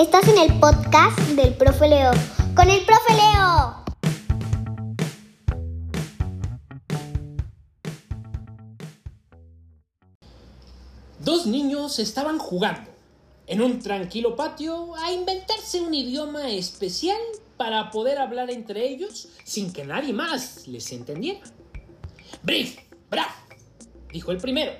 Estás 0.00 0.26
en 0.28 0.38
el 0.38 0.58
podcast 0.58 1.18
del 1.36 1.52
profe 1.52 1.86
Leo. 1.86 2.10
Con 2.56 2.70
el 2.70 2.80
profe 2.86 3.12
Leo. 3.12 3.84
Dos 11.22 11.44
niños 11.44 11.98
estaban 11.98 12.38
jugando 12.38 12.90
en 13.46 13.60
un 13.60 13.78
tranquilo 13.80 14.34
patio 14.36 14.96
a 14.96 15.12
inventarse 15.12 15.82
un 15.82 15.92
idioma 15.92 16.48
especial 16.48 17.20
para 17.58 17.90
poder 17.90 18.20
hablar 18.20 18.50
entre 18.50 18.88
ellos 18.88 19.28
sin 19.44 19.70
que 19.70 19.84
nadie 19.84 20.14
más 20.14 20.66
les 20.66 20.90
entendiera. 20.92 21.40
Brief, 22.42 22.78
brav, 23.10 23.28
dijo 24.10 24.32
el 24.32 24.38
primero. 24.38 24.72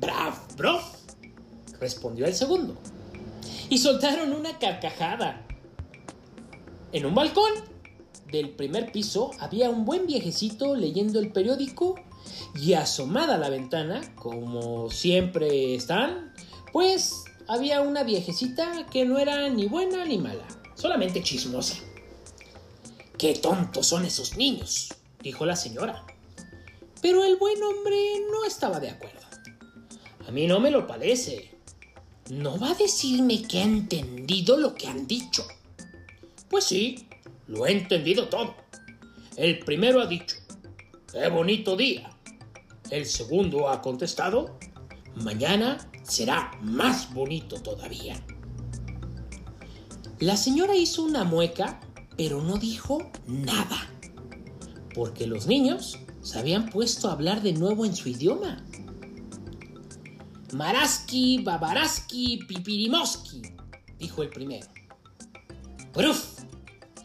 Brav, 0.00 0.34
bro, 0.56 0.80
respondió 1.78 2.26
el 2.26 2.34
segundo. 2.34 2.76
Y 3.74 3.78
soltaron 3.78 4.32
una 4.32 4.56
carcajada. 4.60 5.44
En 6.92 7.06
un 7.06 7.12
balcón 7.12 7.50
del 8.30 8.50
primer 8.50 8.92
piso 8.92 9.32
había 9.40 9.68
un 9.68 9.84
buen 9.84 10.06
viejecito 10.06 10.76
leyendo 10.76 11.18
el 11.18 11.32
periódico 11.32 11.96
y 12.54 12.74
asomada 12.74 13.34
a 13.34 13.38
la 13.38 13.48
ventana, 13.48 14.00
como 14.14 14.90
siempre 14.90 15.74
están, 15.74 16.32
pues 16.72 17.24
había 17.48 17.80
una 17.80 18.04
viejecita 18.04 18.86
que 18.92 19.04
no 19.06 19.18
era 19.18 19.48
ni 19.48 19.66
buena 19.66 20.04
ni 20.04 20.18
mala, 20.18 20.46
solamente 20.76 21.24
chismosa. 21.24 21.74
¡Qué 23.18 23.34
tontos 23.34 23.88
son 23.88 24.04
esos 24.04 24.36
niños! 24.36 24.94
dijo 25.20 25.44
la 25.46 25.56
señora. 25.56 26.06
Pero 27.02 27.24
el 27.24 27.34
buen 27.38 27.60
hombre 27.60 27.96
no 28.30 28.44
estaba 28.44 28.78
de 28.78 28.90
acuerdo. 28.90 29.18
A 30.28 30.30
mí 30.30 30.46
no 30.46 30.60
me 30.60 30.70
lo 30.70 30.86
parece. 30.86 31.53
¿No 32.30 32.58
va 32.58 32.70
a 32.70 32.74
decirme 32.74 33.42
que 33.42 33.58
ha 33.58 33.64
entendido 33.64 34.56
lo 34.56 34.74
que 34.74 34.88
han 34.88 35.06
dicho? 35.06 35.46
Pues 36.48 36.64
sí, 36.64 37.06
lo 37.46 37.66
he 37.66 37.72
entendido 37.72 38.28
todo. 38.28 38.54
El 39.36 39.58
primero 39.58 40.00
ha 40.00 40.06
dicho, 40.06 40.36
¡qué 41.12 41.28
bonito 41.28 41.76
día! 41.76 42.10
El 42.90 43.04
segundo 43.04 43.68
ha 43.68 43.82
contestado, 43.82 44.58
mañana 45.16 45.78
será 46.02 46.52
más 46.62 47.12
bonito 47.12 47.60
todavía. 47.60 48.16
La 50.18 50.38
señora 50.38 50.74
hizo 50.76 51.02
una 51.02 51.24
mueca, 51.24 51.80
pero 52.16 52.40
no 52.42 52.56
dijo 52.56 53.10
nada, 53.26 53.90
porque 54.94 55.26
los 55.26 55.46
niños 55.46 55.98
se 56.22 56.38
habían 56.38 56.70
puesto 56.70 57.08
a 57.08 57.12
hablar 57.12 57.42
de 57.42 57.52
nuevo 57.52 57.84
en 57.84 57.94
su 57.94 58.08
idioma. 58.08 58.64
Maraski, 60.54 61.42
Babaraski, 61.42 62.44
Pipirimoski, 62.46 63.42
dijo 63.98 64.22
el 64.22 64.28
primero. 64.30 64.68
¡Bruf! 65.92 66.44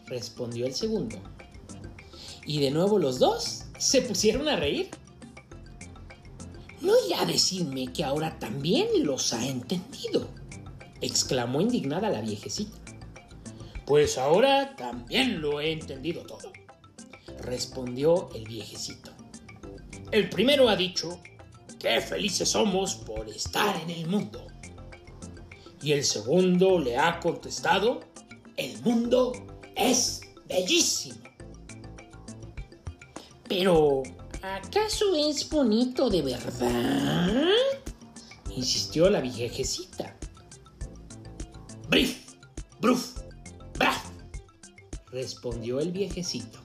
respondió 0.06 0.66
el 0.66 0.74
segundo. 0.74 1.16
Y 2.46 2.60
de 2.60 2.70
nuevo 2.70 3.00
los 3.00 3.18
dos 3.18 3.64
se 3.76 4.02
pusieron 4.02 4.48
a 4.48 4.54
reír. 4.54 4.90
No 6.80 6.92
irá 7.08 7.22
a 7.22 7.26
decirme 7.26 7.92
que 7.92 8.04
ahora 8.04 8.38
también 8.38 8.86
los 9.02 9.32
ha 9.32 9.44
entendido, 9.44 10.28
exclamó 11.00 11.60
indignada 11.60 12.08
la 12.08 12.20
viejecita. 12.20 12.78
Pues 13.84 14.16
ahora 14.16 14.76
también 14.76 15.40
lo 15.40 15.60
he 15.60 15.72
entendido 15.72 16.22
todo, 16.22 16.52
respondió 17.40 18.30
el 18.32 18.44
viejecito. 18.44 19.10
El 20.12 20.30
primero 20.30 20.68
ha 20.68 20.76
dicho, 20.76 21.20
qué 21.80 22.00
felices 22.00 22.50
somos 22.50 22.94
por 22.94 23.28
estar 23.28 23.74
en 23.82 23.90
el 23.90 24.06
mundo. 24.06 24.46
Y 25.82 25.92
el 25.92 26.04
segundo 26.04 26.78
le 26.78 26.96
ha 26.98 27.18
contestado, 27.18 28.00
el 28.56 28.80
mundo 28.82 29.32
es 29.74 30.20
bellísimo. 30.46 31.18
Pero, 33.48 34.02
¿acaso 34.42 35.16
es 35.16 35.48
bonito 35.48 36.08
de 36.08 36.22
verdad? 36.22 37.48
insistió 38.54 39.08
la 39.08 39.20
viejecita. 39.20 40.14
Brif, 41.88 42.34
bruf, 42.80 43.20
braf, 43.78 44.04
respondió 45.10 45.80
el 45.80 45.92
viejecito. 45.92 46.60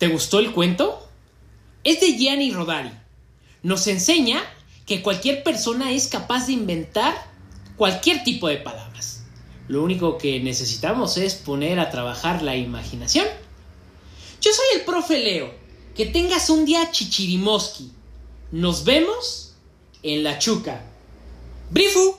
¿Te 0.00 0.08
gustó 0.08 0.38
el 0.38 0.52
cuento? 0.52 1.06
Es 1.84 2.00
de 2.00 2.16
Gianni 2.16 2.52
Rodari. 2.52 2.90
Nos 3.62 3.86
enseña 3.86 4.42
que 4.86 5.02
cualquier 5.02 5.42
persona 5.42 5.92
es 5.92 6.08
capaz 6.08 6.46
de 6.46 6.54
inventar 6.54 7.14
cualquier 7.76 8.24
tipo 8.24 8.48
de 8.48 8.56
palabras. 8.56 9.24
Lo 9.68 9.82
único 9.82 10.16
que 10.16 10.40
necesitamos 10.40 11.18
es 11.18 11.34
poner 11.34 11.78
a 11.78 11.90
trabajar 11.90 12.40
la 12.40 12.56
imaginación. 12.56 13.26
Yo 14.40 14.50
soy 14.54 14.78
el 14.78 14.86
profe 14.86 15.18
Leo. 15.18 15.52
Que 15.94 16.06
tengas 16.06 16.48
un 16.48 16.64
día 16.64 16.90
chichirimoski. 16.90 17.92
Nos 18.52 18.84
vemos 18.84 19.54
en 20.02 20.24
la 20.24 20.38
chuca. 20.38 20.82
¡Brifu! 21.68 22.16